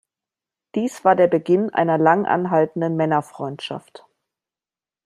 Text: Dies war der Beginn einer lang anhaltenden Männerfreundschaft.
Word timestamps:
Dies 0.73 1.05
war 1.05 1.15
der 1.15 1.27
Beginn 1.27 1.69
einer 1.69 1.99
lang 1.99 2.25
anhaltenden 2.25 2.95
Männerfreundschaft. 2.95 4.03